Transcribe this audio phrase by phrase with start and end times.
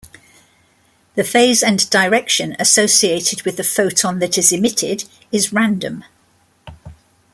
[1.13, 6.03] The phase and direction associated with the photon that is emitted is random.